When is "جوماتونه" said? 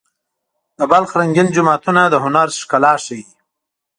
1.55-2.01